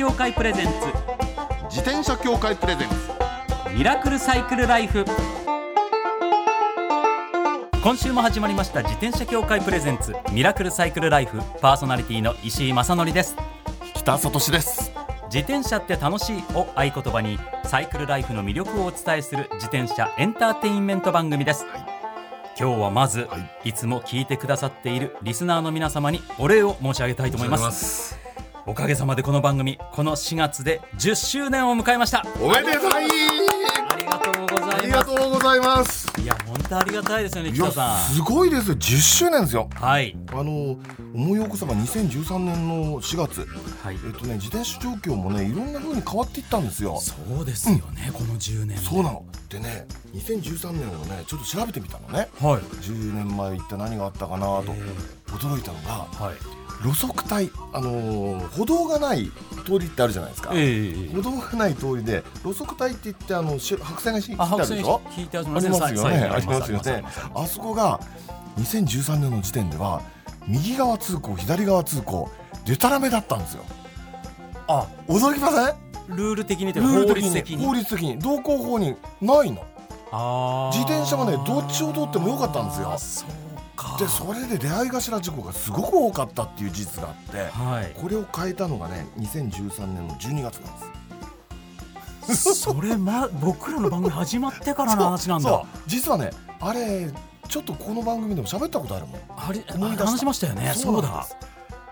[0.00, 0.72] 協会プレゼンツ。
[1.64, 2.94] 自転車協会プレゼンツ。
[3.76, 5.04] ミラクルサイクルライフ。
[7.82, 8.80] 今週も始まりました。
[8.80, 10.14] 自転車協会プレゼンツ。
[10.32, 11.42] ミラクルサイクルライフ。
[11.60, 13.36] パーソナリティの石井正則です。
[13.92, 14.90] 北里志です。
[15.24, 21.84] 自転車って楽しいを合言葉にサイクルライフの魅力をお伝えする自転車エンターテインメント番組です、はい。
[22.58, 23.72] 今日はまず、、はい。
[23.74, 28.14] つも聞いてくださっているリスナーの皆様にお礼を申し上げたいと思います。
[28.14, 28.19] す
[28.66, 32.24] おかげさまでこの番組この4月で10周年を迎えました。
[32.40, 33.06] おめでたい。
[33.88, 36.20] ありがとうござありがいますとうございます。
[36.20, 38.76] いや本当ありがたいですよね北さすごいですよ。
[38.76, 39.64] 10周年ですよ。
[39.64, 40.16] んはい。
[40.32, 40.78] あの
[41.14, 43.46] 思い起こせば2013年の4月。
[43.82, 43.98] はい。
[44.04, 47.00] えっとね自転車状況もねいろんな風に変わっていったんですよ。
[47.00, 49.24] そうですよね、この10年そうなの。
[49.48, 52.28] でね2013年をねちょっと調べてみたのね。
[52.40, 52.60] はい。
[52.82, 54.74] 10年前一体何があったかなと
[55.28, 59.30] 驚いたのがはい路側帯あのー歩道がない
[59.66, 65.00] 通りってあるじゃないですか、ええ歩道がない通りで路側帯って言ってあのし白線が引いてああるでしょ？
[65.16, 65.66] 引いてあります。
[65.66, 66.16] よね。
[66.24, 67.04] ありますよね。
[67.34, 68.00] あそこが
[68.58, 70.00] 2013年の時点では
[70.48, 72.30] 右側通行左側通行
[72.64, 73.64] でたらめだったんですよ。
[74.68, 76.16] あ驚きません？
[76.16, 77.56] ルール的にというか法律的に。
[77.56, 78.18] に法律的に。
[78.18, 79.64] 道交法にないの。
[80.72, 83.30] 自転車はねどっちを通ってもよかったんですよ
[83.80, 83.96] か。
[83.98, 87.92] でそれで出会い頭事故がすごく多かったっていう事実があってはい。
[87.98, 92.54] これを変えたのがね2013年の12月なんです。
[92.54, 95.64] それま 僕らの番組始まってからの話なんだ。
[95.86, 97.10] 実はねあれ
[97.48, 99.20] ちょっとこの番組でも喋ったことあるもん。
[99.36, 100.72] あれ思い出話しましたよね。
[100.76, 101.26] そうだ。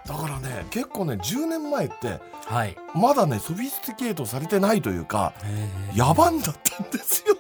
[0.06, 2.77] だからね結構ね10年前ってはい。
[2.95, 5.33] まだねソフィスティケートされてないというか
[5.95, 7.34] 野蛮だったんですよ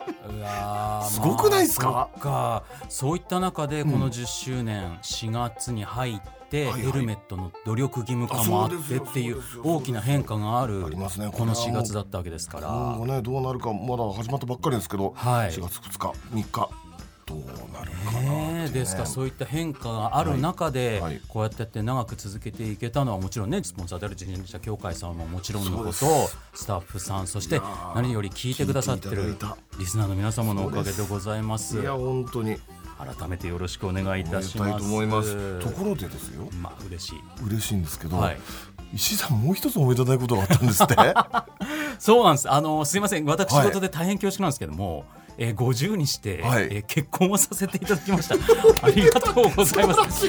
[1.08, 1.90] すごくないっすか？
[1.90, 2.64] まあそっか。
[2.88, 3.92] そういった中でうん。
[3.92, 11.30] この10周年4月に入ってヘルメットの努力義務化もあってっていう大きな変化があるありますね。
[11.32, 12.68] この4これはもう月だったわけですから。
[12.68, 15.50] 今後ねどうなるかまだ始まったばっかりですけど、はい。
[15.50, 16.70] 4月2日3日
[17.28, 17.38] どう
[17.72, 21.12] なるかなねですからそういった変化がある中で、はい。
[21.12, 21.20] はい。
[21.28, 27.60] こうやってやって長く続けていけたのはもちろんねスポンサーである自転車協会さんももちろんのことスタッフさんそして
[27.94, 29.36] 何より聞いてくださってる
[29.78, 31.80] リスナーの皆様のおかげでございます。
[31.80, 32.56] いや本当に。
[32.98, 35.60] 改めてよろしくお願いいたでたいとします思います。
[35.60, 36.48] ところでですよ。
[36.60, 37.20] まあ嬉しい。
[37.46, 38.36] 嬉しいんですけど、はい。
[38.92, 40.96] 石井さんもう一つおめでたいことがあったんですって。
[42.00, 42.50] そうなんです。
[42.50, 43.24] あのすいません。
[43.24, 43.66] 私はい。
[43.66, 45.04] 事で大変恐縮なんですけども、
[45.38, 46.64] えー、50にして、はい。
[46.64, 48.34] えー結婚をさせていただきました。
[48.86, 50.20] ありがとうございます。
[50.20, 50.26] す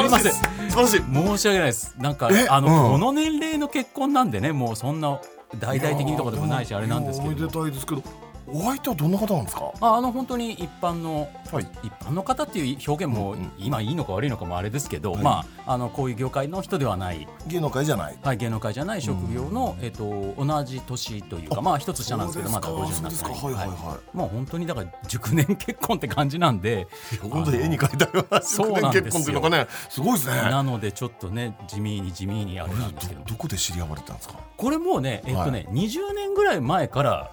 [0.00, 0.32] いません。
[0.72, 1.94] 申し訳ないです。
[1.98, 2.46] なんかえ？
[2.48, 2.92] あの、うん。
[2.92, 5.20] この年齢の結婚なんでねもうそんな
[5.58, 8.02] 大々的にとかでもないしあれなんですけいやおめでどたいですけど
[8.48, 9.72] お相手はどんな方なんですか？
[9.80, 11.66] ああの本当に一般の、はい。
[11.82, 15.22] 一般の方っていう表現も、今いいのか悪いのかもあれですけど、はい。
[15.22, 18.18] まああのこういう業界の人ではない、芸能界じゃない。
[18.22, 23.46] はい、芸能界じゃない職業の、えっと同じ年というかまあ一つ下なんですけどまだ50になったりそうですか。
[23.46, 30.36] はいはいはもう本当にだから熟年結婚って感じなんでい本当に絵に描いたような熟年結婚っていうのがねすごいですね。
[30.36, 33.22] なのでちょっとね地味に地味にあれなんですけど。
[33.22, 34.34] どどこで知り合われたんですか？
[34.56, 37.30] これもうねえっとね、20年ぐらい前から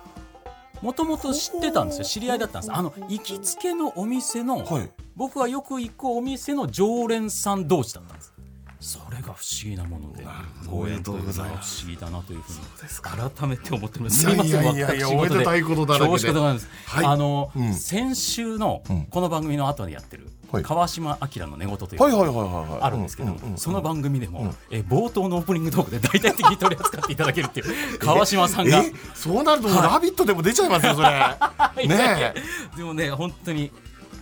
[0.84, 2.04] もともと知ってたんですよ。
[2.04, 2.74] 知り合いだったんです。
[2.74, 4.92] あの行きつけのお店の、はい。
[5.16, 8.34] 僕がよく行くお店の常連さん同士だったんです。
[8.82, 10.26] それが不思議なもので
[10.70, 13.30] ご縁というのは不思議だなというふうに。
[13.32, 14.20] 改めて思ってます。
[14.24, 16.12] すみませんいやいやおめでたいことだらけで。
[16.12, 17.06] 恐縮でございます、はい。
[17.06, 17.74] あの、うん。
[17.74, 19.06] 先週のうん。
[19.06, 22.82] この番組の後でやってる、はい川島明の寝言というはいはいはいはいはい。
[22.82, 24.56] あるんですけど、その番組でも、うん。
[24.70, 27.64] え冒頭のオープニングトークで大々的に取り扱っていただけるってい
[27.96, 28.78] う 川島さんが。
[28.80, 31.10] えそうなるともう「ラビット!」でも出ちゃいますよそれ。
[31.88, 32.36] ねえ
[32.78, 33.72] でもね本当に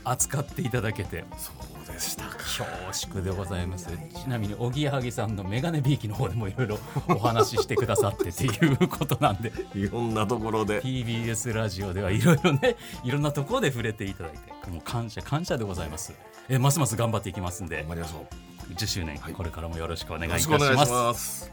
[0.04, 1.26] 扱っていただけて。
[1.38, 1.61] そう
[1.92, 2.38] でしたか。
[2.38, 3.88] 恐縮でございます。
[3.88, 9.52] ちなみにおぎやはぎさんのメガネビーキの方でもいろいろお話ししてくださってっていうことなんで。
[9.76, 10.82] いろんなところで。
[10.82, 16.14] TBS ラジオではいろいろねいろんなところで触れていただいてもう感謝感謝でございます。
[16.50, 18.26] えますます頑張っていきますんで頑張りましょ
[18.70, 18.74] う。
[18.74, 19.34] 10周年、はい。
[19.34, 21.52] これからもよろしくお願いよいたします。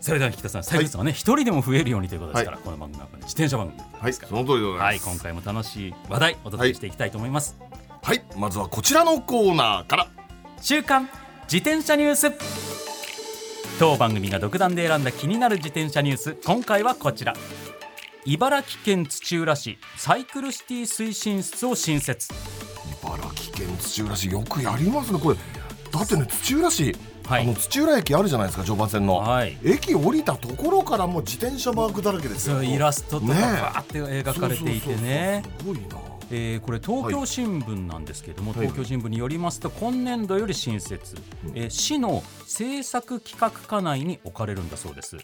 [0.00, 4.12] それでは引田さん最後はね一、人でも増えるようにということですから、この番組は自転車番組はい。
[4.12, 5.10] その通りでござはいいます。
[5.10, 7.73] 今回も楽しい話題お届けしていきたいと思います、はい
[8.36, 10.08] まずはこちらのコーナーから。
[10.60, 11.08] 週刊
[11.44, 12.32] 自転車ニュース。
[13.78, 16.36] 当番組が独断で選んだ気になる自転車ニュース。
[16.44, 17.34] 今回はこちら。
[18.24, 22.28] 茨城県土浦市サイクルシティ推進室を新設。
[23.02, 25.18] 茨城県土浦市よくやりますね。
[25.18, 25.36] これ
[25.90, 26.96] だってね土浦市、
[27.28, 27.42] はい。
[27.42, 29.56] あの土浦駅あるじゃないですか常磐線の、はい。
[29.64, 32.62] 駅降りたところからもう自転車マークだらけですよ。
[32.62, 35.42] イラストとかバーって描かれていてね。
[35.58, 38.60] すごいなえーこれ東京新聞なんですけれども、はい。
[38.62, 41.16] 東京新聞によりますと今年度より新設、
[41.54, 45.16] えー市の政策企画課内に置かれるんだそうです、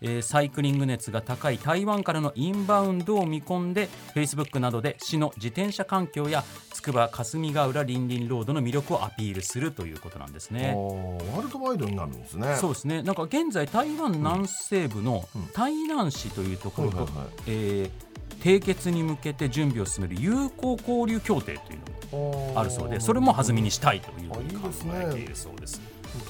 [0.00, 6.42] えーサイクリング熱が高い台湾からのインバウンドを見込んで Facebook などで市の自転車環境や
[6.72, 10.72] 筑波霞ヶ浦林林ロードの魅力をアピールするということなんですあね。
[10.74, 12.56] ーワールドワイドになるんですね。
[12.56, 13.02] そうですね。
[13.02, 15.46] なんか現在台湾南西部のうん。
[15.52, 17.28] 台南市というところと、はいはいはい。
[17.48, 18.09] えー
[18.42, 21.78] 締結に向けて準備を進める友好交流協定という
[22.12, 25.80] のがあるそうでそれも弾みにしたいというふうに考えているそうです。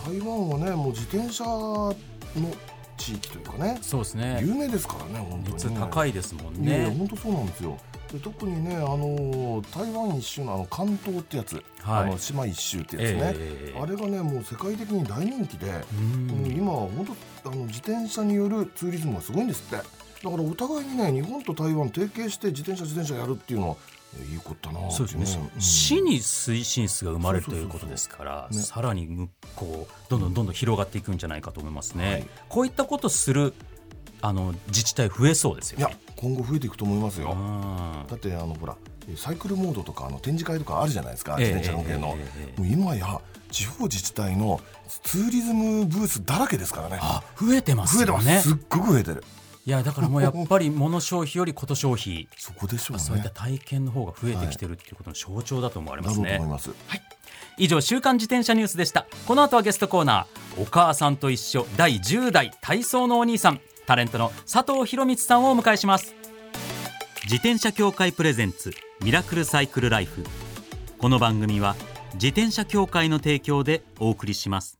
[0.04, 1.94] 台湾はねもう自転車の
[2.96, 3.78] 地域というかね。
[3.80, 4.40] そうですね。
[4.42, 6.94] 有名ですからね本当に率高いですもんね。
[6.98, 7.78] 本当そうなんですよ。
[8.12, 12.02] で特にねあの台湾一周のあの関東ってやつ、はい。
[12.02, 16.44] あの島一周ってやつね、えーあれがねもう世界的に大人気で、うん。
[16.44, 19.82] うん今は本当あの自転車によるツーリズムがすごいんですって
[20.22, 23.76] だからお互いにね日本と台湾提携して自転車自転車やるっていうのは
[24.18, 25.60] えいいことだなそうですね、ん。
[25.60, 32.12] 市に推進室が生まれるということですから、そうそうそうさらに向こうどんどんどんどん広がっていくんじゃないかと思いますね。
[32.12, 32.26] はい。
[32.48, 33.54] こういったことする
[34.20, 35.96] あの自治体増えそうですよいやね。
[36.16, 37.32] 今後増えていくと思いますよ。
[37.32, 38.06] うん。
[38.08, 38.76] だってあのほら
[39.16, 42.16] サイクルモードとかあの展示会とかあるじゃないですか自転車関係の、も
[42.58, 43.20] う今や
[43.50, 44.60] 地方自治体の
[45.02, 46.98] ツーリズムブースだらけですからね。
[47.00, 49.24] あ増えてます増えてます、よねすっごく増えてる
[49.70, 52.28] いやだからもうやっぱり物消費よりこと消費。
[52.36, 53.02] そこでしょうね。
[53.04, 56.30] そういった体験の方が増えてきてるっていうことの象徴だと思われますね。
[56.30, 57.00] だろうと思い。
[57.56, 59.06] 以上週刊自転車ニュースでした。
[59.28, 66.16] この後はゲストコーナーお母さんと一緒第10代体操のお兄さんタレントの佐藤博光さんをお迎えします。
[67.22, 68.74] 自転車協会プレゼンツ
[69.04, 70.26] ミラクルサイクルライフ。
[70.98, 71.76] この番組は
[72.14, 74.79] 自転車協会の提供でお送りします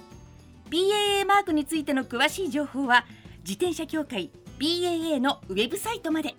[0.71, 3.05] BAA マークについての詳しい情報は
[3.39, 6.33] 自転車協会 BAA のウェブサイトまで。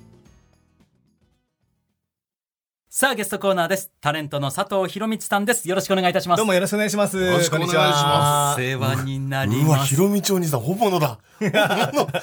[2.95, 3.91] さあゲストコーナーです。
[4.03, 5.67] タレントの佐藤博光さんです。
[5.67, 6.37] よろしくお願いいたします。
[6.37, 7.19] どうもよろしくお願いします。
[7.19, 8.61] よろしくお願いします。
[8.61, 9.95] 世話になりうわます。
[9.95, 11.19] ひろみちお兄さん本物だ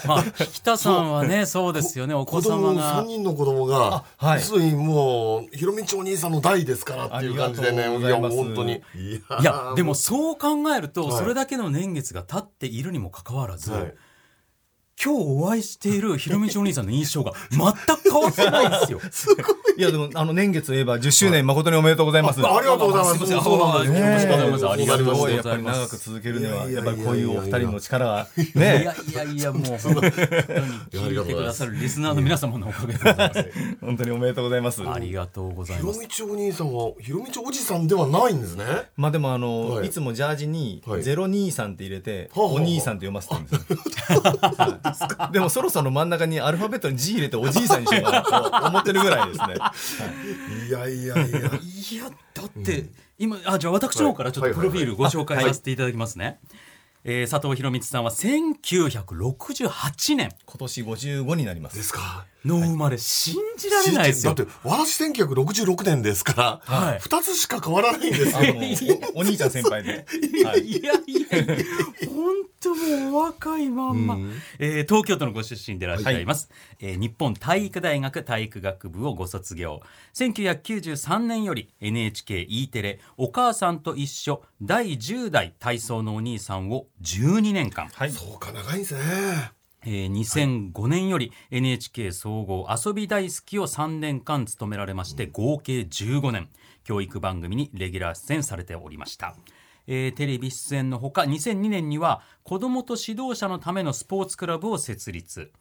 [0.05, 0.23] まあ
[0.53, 2.13] 北さんはね そうですよね。
[2.13, 3.03] お子様が。
[3.03, 4.41] 3人の子供があはい。
[4.41, 8.37] すでにもうひろみちお兄さんの代ですからっていう感じでねいやざいます。
[8.37, 11.17] 本当にいやでもそう考えると、はい。
[11.17, 13.93] それだけの年月が経っているにもかかわらず、はい
[15.01, 17.61] 今日お会いしているひろみちお兄さんの印象が全
[17.95, 18.99] く変わってないんですよ。
[19.77, 19.81] い。
[19.81, 22.45] やでもあの年月といえば10周年誠におめでとうございます。
[22.45, 23.25] あありがとうございます。
[23.25, 24.11] そうなんですねよ。
[24.11, 25.35] ろしくお願いしますありがとうございます。
[25.35, 33.45] やっぱり長く続けるにはいやっぱりこういうお二人の力がいねやいやいやもう本当に聞いてくださるリスナーの皆様のおかげでございます。
[33.79, 34.83] 本当におめでとうございます。
[34.85, 35.93] ありがとうございます。
[35.93, 38.65] ひろみちお兄さんはひろみちおじさんではないんですね。
[38.97, 39.87] まあでもあの、はい。
[39.87, 41.01] い、つもジャージにはい。
[41.01, 44.88] 023って入れて、お兄さんって読ませてるんですよ。
[44.91, 48.21] は いでもそろそろ真ん中にアルファベットに G 入れておじいさんにしようかな
[48.61, 49.55] と思ってるぐらいですね。
[50.67, 51.49] いやいやいやいや
[52.33, 52.85] だって、
[53.17, 56.39] 今あじゃあ私の方からちょっとプロフィールご紹介させていただきますね。
[57.03, 61.77] えー佐藤博光さんは1968年今年55になります。
[61.77, 64.33] ですかの生まれ信じられないですよ。
[64.33, 66.99] だって私1966年ですから、はい。
[66.99, 68.61] 2つしか変わらないんですあよの
[69.15, 70.05] おお兄ちゃん先輩で。
[70.45, 70.61] はい。
[70.61, 71.55] いやいやいや、
[72.07, 74.17] 本当もうお若いまんま、
[74.59, 79.81] えー東京都のご出身でいらっしゃいます、えー日本体育大学体育学部をご卒業。
[80.15, 88.11] 1993年より NHKE テレ「お母さんと一緒第10代体操のお兄さん」を12年間、はい。
[88.11, 89.51] そうか長いんですね
[89.85, 96.49] えー2005年より NHK 総合遊び大好きを3年間務められまして合計15年
[96.83, 99.35] 教育番組にレギュラー出演されておりました、
[99.87, 105.51] えーテレビ出演のほか2002年には子どもと指導者のためのスポーツクラブを設立。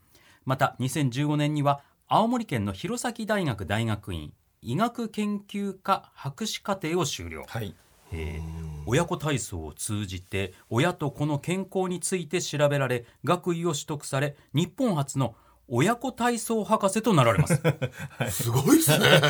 [0.45, 4.33] また2015年には青森県の弘前大学大学院
[4.63, 7.75] 医学研究科博士課程を修了、はい
[8.13, 8.59] えー
[8.91, 15.35] 親子体操を通じて親と子の健康について調べられ学位を取得され日本初の
[15.69, 17.61] 親子体操博士となられます。
[18.33, 19.21] すごいですね。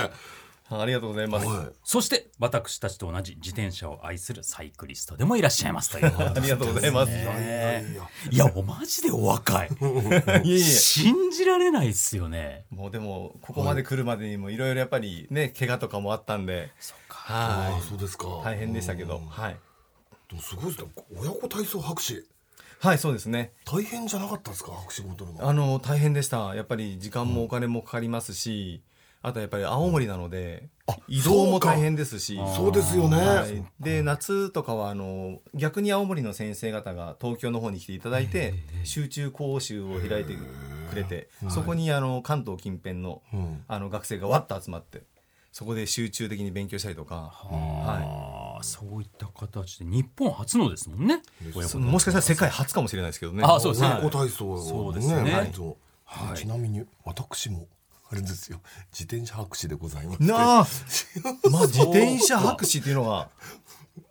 [0.70, 7.14] ありがとうございます、はそして私たちと同じ自転車を愛するサイクリストでもいらっしゃいますということ ありがとうございます、い。
[7.14, 8.10] いやいやいや。
[8.30, 9.70] いやおマジでお若い。
[10.60, 12.66] 信じられないっすよね。
[12.70, 16.70] もうでもここまで来るまでにもいろいろやっぱりね怪我とかもあったんで。
[17.07, 18.26] あはあ、そうですか。
[18.26, 19.26] い大変でしたけどうん。
[19.26, 19.56] はい。
[20.30, 20.90] でもすごいですね。
[21.20, 22.26] 親子体操博士。
[22.80, 23.52] はいそうですね。
[23.64, 25.48] 大変じゃなかったですか、博士号取るの。
[25.48, 26.54] あの大変でした。
[26.54, 28.82] やっぱり時間もお金もかかりますし、
[29.20, 30.68] あとやっぱり青森なので、
[31.08, 32.38] 移動も大変ですし。
[32.56, 33.16] そうですよね。
[33.16, 38.54] はい、で夏とかはあの逆に青森の先生方が東京の方に来ていただいて
[38.84, 40.34] 集中講習を開いて
[40.88, 43.64] くれてそこにあの関東近辺のうん。
[43.66, 45.02] あの学生がわっと集まって
[45.58, 51.20] そこで集中的に勉強したりとか、はああそういった形で日本初のですもんね。
[51.74, 53.42] もしかしたら世界初かもしれないですけどね。
[53.44, 53.88] あそうですね。
[53.88, 55.48] 親子体操、そうですね。
[55.52, 57.66] 本当ちなみに私も
[58.08, 58.60] あれですよ。
[58.92, 60.66] 自転車博士でございますなあ、
[61.50, 63.28] まあ自転車博士っていうのが、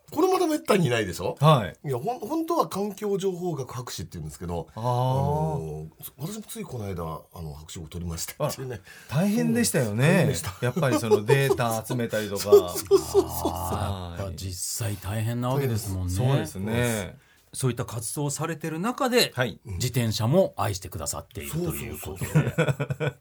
[0.10, 1.36] これまだめったにいないでしょ？
[1.42, 1.88] はい。
[1.88, 5.88] いやほん本当は環境情報学博士って言うんですけどああの
[6.18, 10.54] 私もついこの間あの博士号取りましたっていうね大変でしたよ大変ねでした。
[10.62, 12.50] やっぱりそのデータ集めたりとか。
[12.54, 17.18] あーやっぱ実際大変なわけですもんねそうですね。
[17.54, 19.60] そういった活動をされてる中で、はい。
[19.66, 22.36] 自転車も愛してくださっているとそういうそうそうこ
[23.00, 23.16] とで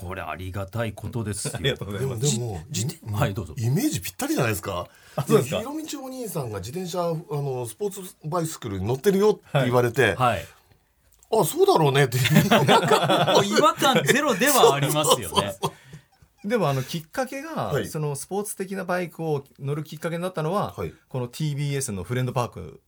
[0.00, 1.54] これありがたいことですよ。
[1.56, 2.38] ありがとうござでいます。
[2.38, 3.54] もでも自転はいどうぞ。
[3.56, 4.88] イメージぴったりじゃないですか。
[5.26, 5.58] そうですか。
[5.58, 10.46] ひろみちお兄さんが自転車あのスポーツバイスクルに乗ってるよって言われて、はい。
[11.30, 12.18] あそうだろうねって。
[12.18, 15.54] 違和感ゼロではありますよね。
[16.44, 17.88] でもあのきっかけが、はい。
[17.88, 20.94] そのスポーツ的なバイクを乗るきっかけになったのは、はい。
[21.08, 22.80] この TBS のフレンドパーク。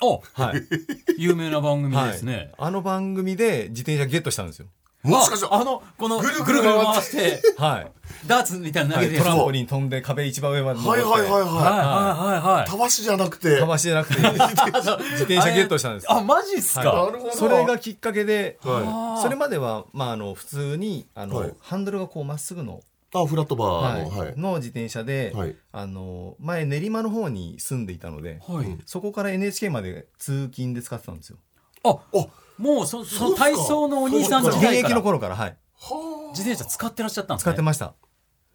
[0.00, 0.62] おはい。
[1.18, 4.68] 有名な番組ですね、あの番組で自転車ゲットしたんですよ。
[5.02, 7.92] もしかしたらああのこのぐぐるぐる回回して はい。
[8.26, 11.08] ダーツみたいなの投げてトランポリン飛んで壁一番上まで登って。
[11.08, 12.70] はいはいはいはいははいはいい。
[12.70, 13.60] たわしじゃなくて。
[13.60, 14.34] かましじゃなくて 自
[15.24, 16.06] 転車ゲットしたんです。
[16.12, 22.80] あマジっすか、はいなるほどそれがきっかけで、はそれまでは、まあ、あの普通にあの、はいハンドルがこうまっすぐの,、
[23.14, 24.34] あフラットバはいーのはい。
[24.36, 31.36] の自転車で、はいあの前練馬の方に住んでいたので、はいそこから NHK まで通勤で使ってたんですよ。
[31.84, 32.26] ああ
[32.58, 34.94] もうそその体操のお兄さん時現役代から。
[34.96, 37.94] の頃から、はい、は自転車使ってらっしゃったんですね使ってました。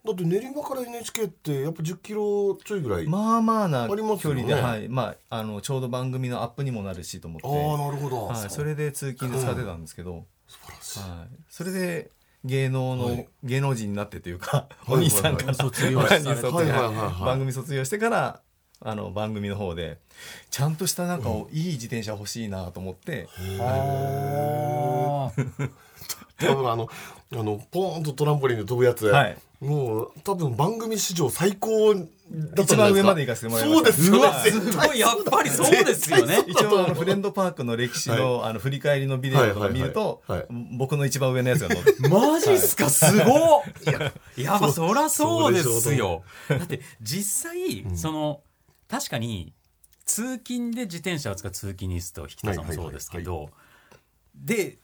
[0.05, 3.07] だって練馬から NHK ってやっぱ10キロちょいぐらい。
[3.07, 4.43] まあまあなあ距りますよね。
[4.43, 4.89] 離で、はい。
[4.89, 8.25] まあ、あのちょうど番組のアップにもなるしと思って、ああなるほど。
[8.25, 11.00] はい、それで通勤で使ってたんですけど、素晴らしい。
[11.00, 12.12] はい、それで
[12.43, 13.27] 芸能の、はい。
[13.43, 16.27] 芸能人になってというか、いお兄さんから卒業されて。
[16.27, 17.25] はい卒業はいはいはいはい。
[17.25, 18.41] 番組卒業してから
[18.84, 19.98] あの番組の方で
[20.50, 23.28] ちゃんとしたなんか、いい自転車欲しいなと思って、
[23.60, 25.70] あー。
[26.38, 26.90] 多分あの
[27.32, 29.08] あのポーンとトランポリンで飛ぶやつ。
[29.08, 29.38] はい。
[29.62, 32.04] もう多分番組史上最高だっ
[32.54, 33.94] たんじ一番上まで行かせてもらいました。
[33.94, 34.20] そうですよね。
[34.20, 35.00] うわすごい。
[35.00, 36.44] やっぱりそうですよね。
[36.48, 40.50] 一応あのフレンドパークの歴史の,、あの振り返りのビデオとか見ると、はいはい。
[40.50, 40.78] はい。
[40.78, 42.90] 僕の一番上のやつが載ってマジっすか？
[42.90, 43.62] すごっ。
[44.36, 46.24] いやまあそりゃそうですよ。
[46.50, 48.42] だって実際その
[48.88, 49.54] 確かに
[50.06, 53.50] 通勤で自転車を使う通勤ニスト引田さんもそうですけど
[54.36, 54.78] で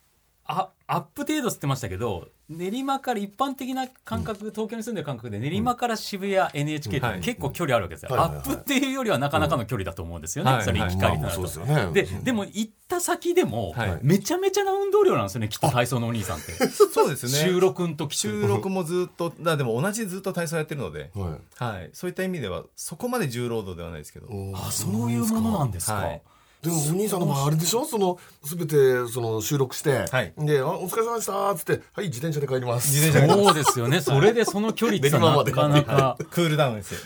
[0.45, 7.19] あアップ程度吸ってましたけど練馬から一般的な感覚、東京に住んでる感覚で練馬から渋谷 NHK ってはい。
[7.19, 10.63] 結構距離あるわけですよ、アップっていうよりはなかなかの距離だと思うんですよね、はい。
[10.63, 11.35] それ行き帰りとなる
[11.87, 13.99] と、ででも行った先でも、はい。
[14.01, 16.53] めちゃめちゃな運動量なんですよねきっと体操のお兄さんって。
[16.67, 17.31] そうですね。
[17.31, 18.15] 収録の時。
[18.15, 21.63] 収録もずっとだでも同じずっと体操やってるので、はい。
[21.63, 26.21] はい、そういった意味ではそこまで重労働ではないですけど、あそういうものなんですか、はい
[26.61, 27.85] でもお兄さんの場合あれでしょ？
[27.85, 30.33] その全てその収録して、はい。
[30.37, 34.01] で「あお疲れ様でした」っつって「はい自転車で帰ります」自転車でそうですよね。
[34.01, 36.17] それでその距離ってなかなか。
[36.29, 36.99] クールダウンですよ。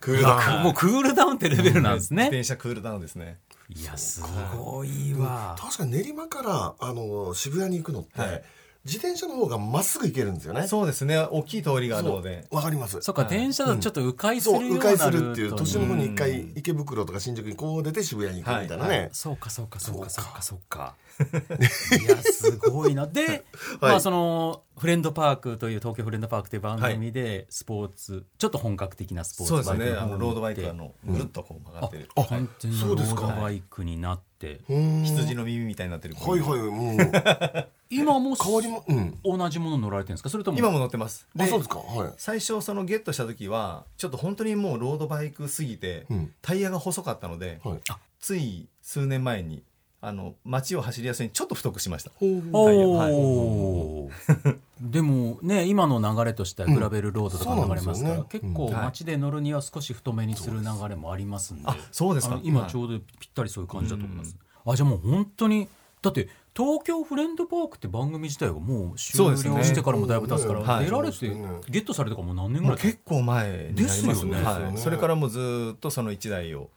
[0.00, 0.62] クールダウン。
[0.64, 3.38] もうクールダウンってレベルなんです自ね転車クールダウンですね。
[3.68, 4.22] いやす
[4.56, 5.56] ごいわ。
[5.58, 8.44] 確かに練馬からあの渋谷に行くのって、はい
[8.84, 10.68] 自転車の方がまっすぐ行けるんですよね。
[10.68, 11.18] そうですね。
[11.18, 12.46] 大きい通りがあるので。
[12.50, 13.00] わかります。
[13.00, 19.08] そっか電車だとちょっと迂回するよう迂回すなルートるっていう都市の方に一回池袋とか新宿にこう出て渋谷に行くみたいなね、はい。
[19.12, 23.06] そうかそうかそうかそうかそうかいやすごいな。
[23.06, 23.44] で、
[23.80, 29.96] まあそのフレンドパークという東京フレンドパークという番組でスポーツ、ちょっと本格的なスポーツそうですね。
[29.96, 33.22] あのロードバイクのぐるっとこう曲がってる、完全のロそうですか。
[33.22, 34.33] ードバイクになって。
[34.33, 34.60] って
[35.04, 36.14] 羊の耳みたいになってる。
[36.14, 37.68] はいはいもう。
[37.90, 39.18] 今も変わりもうん。
[39.24, 40.28] 同じもの乗られてるんですか？
[40.28, 40.58] それとも？
[40.58, 41.26] 今も乗ってます。
[41.38, 41.78] あそうですか？
[41.78, 42.12] はい。
[42.16, 46.32] 最初そのゲットした時はちょっと本当にもうロードバイクすぎて、うん。
[46.42, 47.80] タイヤが細かったので、はい。
[48.20, 49.62] つい数年前に
[50.06, 52.10] あの街を走りやすいちょっと太くしました。
[52.20, 54.54] はい。
[54.80, 58.26] でもね今の流れとしてはグラベルロードとか流れますから、うんね。
[58.28, 62.38] 結構うん街で乗るには少し太めにする流れもありますんで、あそうですか。
[62.42, 65.68] 今はいちょうどぴったりそういう感じだと思います、あじゃあもう本当に
[66.02, 70.84] だって東京フレンドパークって番組自体がもう終了そうですねしてからもだいぶ経つから、はい。
[70.84, 71.28] 出られて
[71.68, 74.42] ゲットされてからもう何年ぐらい結構前になりますですよね。
[74.42, 74.78] はい。
[74.78, 76.68] それからもうずーっとその1台を。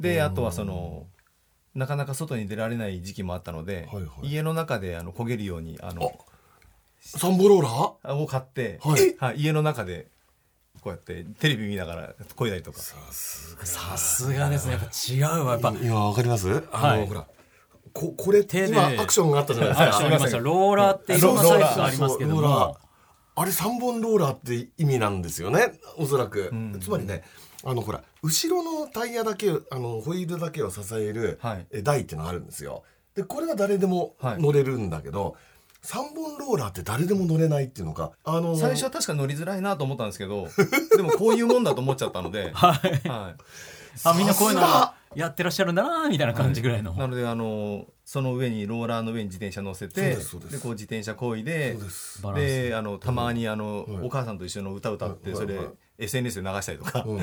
[0.00, 1.06] であとはその
[1.78, 4.28] なかなか外に出られない時期もあったので、はいはい。
[4.28, 6.12] 家の中であの焦げるようにあの
[7.00, 8.16] サンボローラー？
[8.16, 9.16] を買って、はい。
[9.18, 10.08] はい、家の中で
[10.80, 12.80] こうやってテレビ見ながら漕いだりとか。
[12.80, 12.96] さ
[13.96, 14.50] すが。
[14.50, 14.72] ですね。
[14.72, 15.52] やっぱ違うわ。
[15.52, 16.64] やっぱ今わかります。
[16.72, 17.00] あはい。
[17.00, 17.26] のほら
[17.92, 19.98] ここれ手で今アクションがあったじゃないですか。
[19.98, 20.38] ありました。
[20.38, 22.68] ローラーっていろんなサイズがありますけどそうローラー。
[22.68, 22.78] も
[23.36, 25.78] あれ3本ローラーって意味なんですよね。
[25.96, 27.22] おそらく、つまりね
[27.68, 31.38] あのほら後ろのタイヤだけあのホイールだけを支える、
[31.82, 32.82] 台っていうのがあるんですよ。
[33.14, 34.40] でこれは誰でもはい。
[34.40, 35.36] 乗れるんだけど、
[35.82, 40.48] 3本ローラーって誰でも乗れないっていうのがあの最初は確か乗りづらいなと思ったんですけど
[40.96, 43.08] でもこういうもんだと思っちゃったので、 はい。
[43.08, 43.36] はい、
[44.04, 44.62] あみんなこういうの
[45.14, 50.60] やってらっしゃるんだなみたいな感じぐらいの、なのであのその上にローラーの上に自転車乗せそうてですそうです。
[50.60, 52.22] こう自転車こいでそうです。
[52.22, 52.44] バランス。
[52.46, 54.06] であのたまにあの、はい。
[54.06, 57.20] お母さんと一緒の歌歌って、それ、はいはいはい SNS で流したりとか、うん。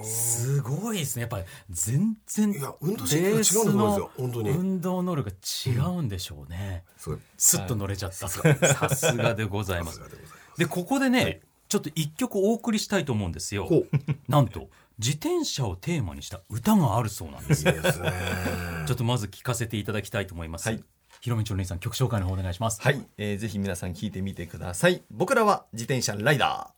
[0.04, 1.22] すごいですね。
[1.22, 4.50] やっぱり全然いや運動神経が違うんだと思うんですよ本当に。
[4.50, 7.18] 運動能力が違うんでしょうね、すごい。
[7.36, 10.00] スッと乗れちゃった、さすがでございます。
[10.56, 13.66] でここでね、ちょっと一曲お送りしたいと思うんですよ。
[13.66, 13.84] ほ
[14.28, 17.74] なんと自転車をテーマにした歌があるそうなんですよ。
[17.74, 18.12] いいですね。
[18.86, 20.82] ちょっとまず聞かせていただきたいと思います、はい
[21.24, 22.82] ひろみちお姉さん曲紹介の方お願いします。
[22.82, 25.02] はい、えーぜひ皆さん聞いてみてください。
[25.10, 26.74] 僕らは自転車ライダ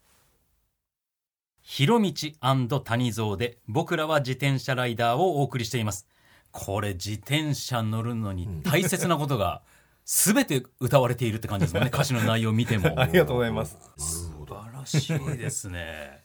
[1.63, 6.07] ひろみち谷蔵で僕らは自転車ライダーをお送りしています。
[6.53, 9.63] これ自転車乗るのに大切なことが
[10.05, 11.91] 全て歌われているって感じですもんね。
[11.93, 12.85] 歌詞の内容を見ても。
[12.85, 13.77] ーありがとうございます。
[13.97, 16.23] 素晴らしいですね。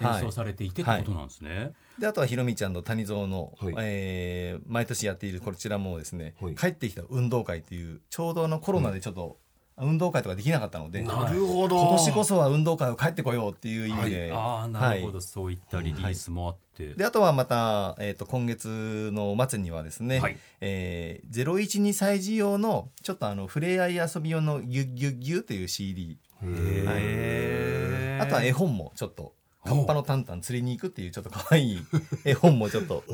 [0.00, 0.32] はい演奏。
[0.32, 1.74] されていてってことなんですね。
[1.98, 3.74] であとはひろみちゃんの谷蔵の、はい。
[3.78, 6.54] えー毎年やっているこちらもですね、はい。
[6.54, 9.38] 帰ってきた運動会っていうちょうどあのコロナでちょっと、
[9.80, 11.90] 運動会とかできなかったので、今なるほど。
[11.92, 20.36] 年こそは運動会を帰ってこようっていう意味で、ああなるほど、はいそういったリリースもあって、であとはまた、えー、と今月の末にはですね、はい。
[20.60, 28.22] えー、012歳児用のちょっとあの触れ合い遊び用のギュッギュッギュッという CD へー。
[28.22, 29.34] あとは絵本もちょっと
[29.68, 31.86] カッパのタンタン釣りに行くっていうちょっと可愛い
[32.24, 33.04] 絵本もちょっと。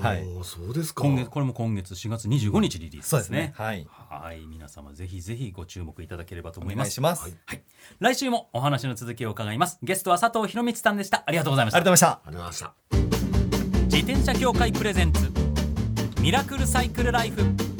[0.00, 0.24] はい。
[0.42, 1.02] そうですか。
[1.02, 3.52] 今月これも今月4月25日リリースですすでねね。
[3.56, 3.86] はい。
[3.90, 4.46] はい。
[4.46, 6.86] 皆様ぜひぜひご注目いただければとお思います。
[6.86, 7.62] 願いします、はい、
[7.98, 9.78] 来週もお話の続きを伺います。
[9.82, 11.24] ゲストは佐藤博光さんでした。
[11.26, 11.78] ありがとうございました。
[11.78, 12.28] ありがとうございました。
[12.28, 13.86] ありがとうございました。
[13.96, 15.32] 自転車協会プレゼンツ
[16.20, 17.75] ミラクルサイクルライフ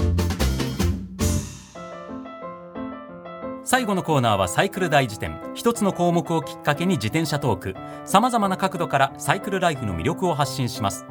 [3.66, 5.40] 最後のコーナーはサイクル大辞典。
[5.54, 7.74] 一つの項目をきっかけに自転車トーク。
[8.04, 11.04] さまざまな角度からサイクルライフの魅力を発信します。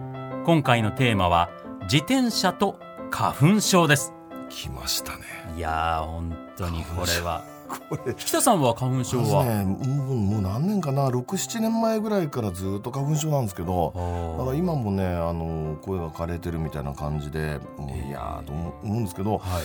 [0.46, 1.50] 今回のテーマは
[1.82, 2.80] 自転車と
[3.12, 4.14] 花粉症です。
[4.48, 5.24] 来ましたね。
[5.58, 8.14] いやー本当にこれはこれ。
[8.16, 13.94] 北さんは花粉症は、ね、もう何年かな？67年前ぐらいからずっと花粉症なんですけど
[14.38, 17.60] だから今もねあの声が枯れてるみたいな感じで
[18.08, 19.64] いやーと思うんですけどはい。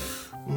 [0.49, 0.55] うー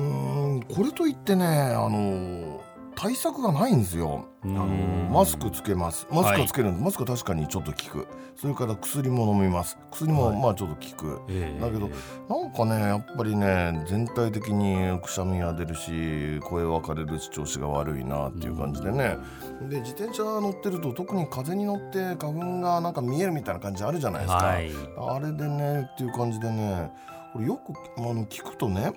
[0.58, 2.62] んこれといってねあの
[2.96, 4.26] 対策がないんですよ。
[4.44, 6.08] あのうんマスクつけます。
[6.12, 8.08] マスクはつけるんです、マスクは確かにちょっと効く。
[8.36, 9.78] それから薬も飲みます。
[9.92, 10.42] 薬もはい。
[10.42, 11.90] まあちょっと効く、ええだけど
[12.30, 19.18] なんかねやっぱりね全体的にくしゃみが出るし声分かれるし調子が悪いなっていう感じでね。
[19.70, 24.72] で自転車乗ってると特に風に乗って花粉がなんか見えるみたいな感じあるじゃないですか、はい。
[24.98, 26.92] あれでねっていう感じでね
[27.34, 28.94] これよくあの聞くとね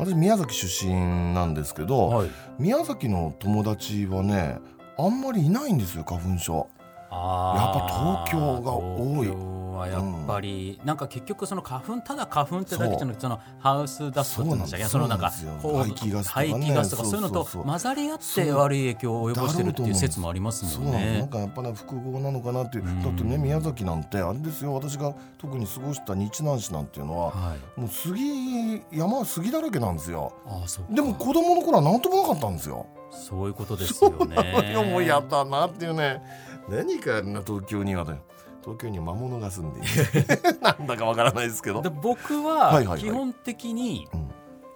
[0.00, 2.30] 私宮崎出身なんですけど、はい。
[2.58, 4.58] 宮崎の友達はね
[4.98, 6.54] あんまりいないんですよ花粉症。
[6.54, 6.68] やっ
[7.10, 16.50] ぱ東京が多いはやっぱり、なんか結局その花粉ただ花粉ってだけじゃなくてそのハウスダストって言うんでしたそのなんか排気ガスとかね。
[16.52, 21.28] 排気ガスとかそういうのと混ざり合って悪い影響を及ぼしてるっていう説もありますもんそうなんね。
[21.30, 22.84] かやっぱね複合なのかなっていう。
[22.84, 23.02] うん。
[23.02, 24.74] だってね宮崎なんてあれですよ。
[24.74, 27.80] 私が特に過ごした日南市なんていうのははい。
[27.80, 30.32] もう杉山は杉だらけなんですよ。
[30.46, 30.94] ああ。
[30.94, 32.86] でも子供の頃は何ともなかったんですよ。
[33.10, 34.84] そういうことですよね。
[34.90, 36.22] もうやだなっていうね。
[36.68, 38.20] 何かあんな東京にはね
[38.62, 40.60] 東京には魔物が住んでいる。
[40.60, 41.82] なんだかわからないですけど。
[41.82, 43.00] で僕はいはいははい。
[43.00, 44.28] 基本的にうん。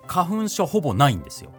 [0.07, 1.51] 花粉症ほぼないんですよ。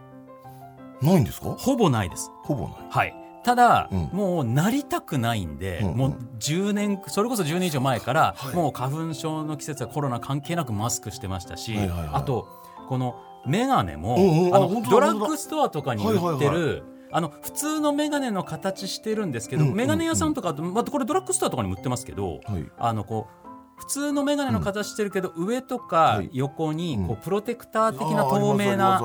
[1.01, 1.55] ないんですか？
[1.57, 2.31] ほぼないです。
[2.43, 2.71] ほぼない。
[2.89, 3.15] はい。
[3.43, 4.09] ただ、うん。
[4.11, 5.97] もうなりたくないんで、うんうん。
[5.97, 8.55] もう10年それこそ10年以上前から、はい。
[8.55, 12.09] もう花粉症の季節はコロナ関係なくマスクしてましたし、はいはいはい。
[12.13, 12.47] あと
[12.87, 14.55] この眼鏡も、うんうん。
[14.55, 19.77] あのドラッグストアとかに売ってる、はいはいあの普通の眼鏡の形してるんですけど、うんうんうん。
[19.77, 22.65] 眼鏡屋さんとか、まあ、これドラッグストアとかにも売ってますけど、はい。
[22.77, 23.45] あのこう
[23.77, 26.29] 普通の眼鏡の形してるけど、上とかはい。
[26.33, 27.07] 横にうん。
[27.07, 29.01] こうプロテクター的な透明な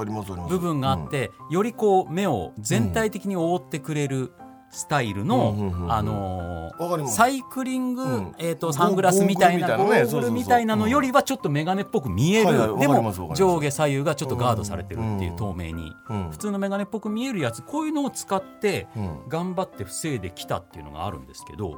[0.48, 4.32] 部分があって、よりこう目を全体的に覆ってくれる
[4.70, 5.92] スタイルの、うんうんうんうん。
[5.92, 6.72] あの
[7.08, 8.34] サイクリング、うん。
[8.38, 10.12] えー、とサングラスみたいなゴゴーグルみたいなね。
[10.12, 15.36] ーグルみたいなのよりはちょっと眼鏡っぽく見える、はいはいわかでも上下左右がちょっとガードされてるっていううん。
[15.36, 17.62] 透明に、うん普通の眼鏡っぽく見えるやつ。
[17.62, 19.28] こういうのを使ってうん。
[19.28, 21.70] 頑張って防いできたっていうのがあるんですけど、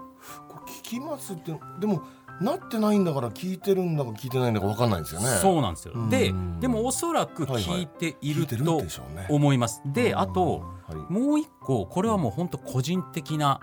[0.49, 2.03] これ聞きますってでも
[2.41, 5.27] なってないんだから聞いてるんだか聞いてないんだかわかんないんですよね。
[5.41, 6.11] そうなんですよ、うん。
[6.11, 8.83] ででもおそらく聞いていると
[9.29, 11.13] 思います、であと、はい。
[11.13, 13.61] もう一個これはもう本当個人的な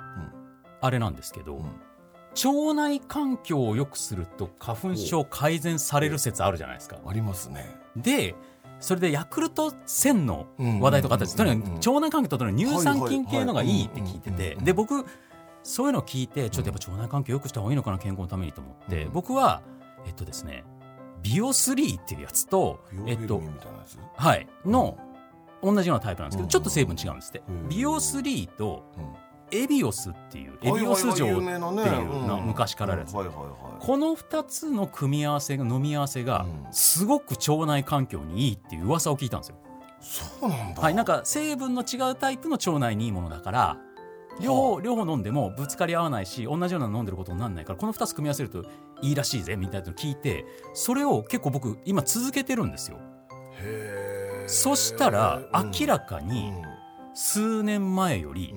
[0.82, 1.90] あれなんですけど、ん。
[2.32, 6.98] 腸内環境を良くすると花粉症改善される説あるじゃないですか。
[7.06, 7.76] ありますね。
[7.96, 8.36] で
[8.80, 14.56] それでヤクルト1000のうん話題とかあったんですとにかうんく腸内環境とに乳酸菌系のがいいって聞いてて。
[14.56, 15.06] で僕
[15.70, 19.12] そういうのを聞いてちょっとやっぱ腸内環境良くした方がいいのかな健康のためにと思ってうん。
[19.14, 19.62] 僕は
[20.08, 20.64] えっとですね
[21.22, 23.40] ビオ3っていうやつとえっと
[24.16, 24.98] はいの
[25.62, 26.48] 同じようなタイプなんですけうん。
[26.48, 27.44] どちょっと成分違うんですって。
[27.48, 27.70] うん。
[27.70, 29.14] ビオ3とうん。
[29.52, 33.14] エビオスっていうエビオス錠っていうのん昔からあるやつ。
[33.14, 33.24] こ
[33.98, 36.74] の2つの組み合わせが飲み合わせがうん。
[36.74, 39.58] すごく腸内環境にいいっていう噂を聞いたんですよ。
[40.02, 40.82] そうなんだ。
[40.82, 43.78] はい、なんか成分の違うタイプの腸内にいいものだから
[44.42, 48.64] 両方両方飲んでもぶつかり合わないし同じようなの飲んでることにならないからこの2つ組み合わせると
[49.02, 53.00] いいらしいぜみたいなのを聞いてそれを結構僕今続けてるんですよ。
[54.48, 55.72] そしたらうん。
[55.72, 56.54] 明らかに
[57.14, 58.56] 数年前より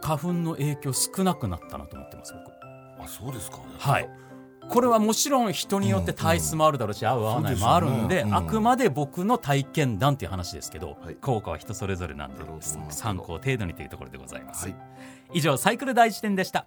[0.00, 3.04] 花粉の影響少なくなったなと思ってます僕。
[3.04, 3.58] あそうですか。
[3.78, 4.08] はい
[4.68, 11.14] これはもちろん人によって体質もあるだろうし、合う合わないもあるんであくまで僕の体験談っていう話ですけど、はい。
[11.16, 12.36] 効果は人それぞれなんで
[12.90, 14.76] 参考程度にというところでございます、はい。
[15.32, 16.66] 以上サイクル大辞典でした。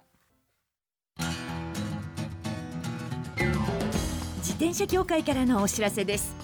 [4.38, 6.34] 自転車協会からのお知らせです。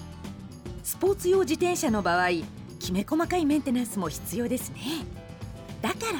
[0.83, 2.29] スポーツ用自転車の場合
[2.79, 4.79] きめ細かいメンテナンスも必要ですね。
[5.81, 6.19] だから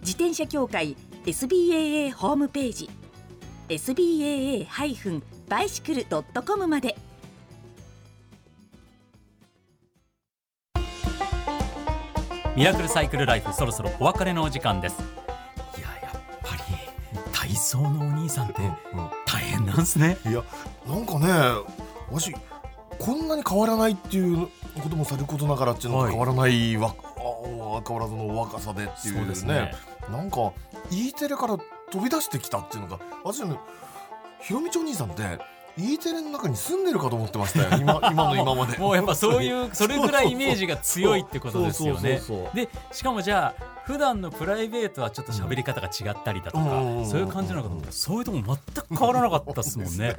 [0.00, 2.88] 自転車協会 SBAA ホームページ
[3.68, 6.96] SBAA-bicycle.com まで。
[12.56, 14.96] ミラクルサイクルライフそろそろお別れのお時間です。
[15.78, 16.10] いややっ
[16.42, 16.62] ぱり
[17.32, 18.54] 体操のお兄さんって
[19.26, 20.18] 大変なんすね。
[20.26, 20.42] いや
[20.88, 21.28] なんかね
[22.10, 22.34] わし
[22.98, 24.48] こんなに変わらないっていう
[24.82, 26.12] こともさることながらっていうのがはい。
[26.12, 27.07] 変わらないわ、あ
[27.44, 27.58] 変
[27.96, 29.72] わらずの若さでっていうそうですね。
[30.10, 30.52] なんか
[30.90, 31.58] E テレから
[31.90, 33.58] 飛び出してきたっていうのが私ね
[34.40, 35.22] ひろみちお兄さんって
[35.76, 37.68] E テレの中に住んでるかと思ってましたよ。
[37.80, 38.76] 今今の今まで。
[38.78, 42.20] もうやっぱそういうそれぐらいイメージが強いってことですよね。
[42.54, 50.16] でしかもじゃあ普段のプライベートはちょっと喋り方が違ったりだとか、うんそういう感じなのかと思ったらそういうとこ全く変わらなかったですもんね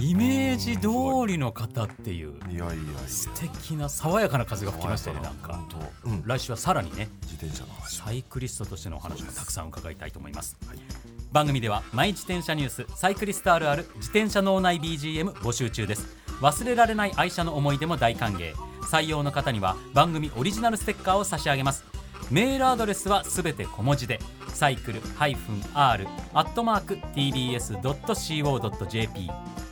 [0.00, 0.88] イメージ通
[1.26, 2.34] りの方っていう。
[2.50, 2.74] いやいや
[3.06, 5.60] 素敵な爽やかな風が吹きましたよねなんか。
[6.04, 6.22] うん。
[6.24, 7.96] 来週はさらにね自転車の話。
[7.96, 10.56] サイクリストとしてのお話もたくさん伺いたいと思います、
[11.32, 16.16] 番組ではマイ自転車ニュースサイクリストあるある自転車脳内 BGM 募集中です。
[16.40, 18.54] 忘れられない愛車の思い出も大歓迎。
[18.82, 21.84] 採用の方には番組オリジナルステッカーを差し上げます。
[22.30, 24.20] メールアドレスはすべて小文字で
[24.54, 25.36] サイクル -r
[25.74, 28.50] アットマーク tbs.co.jp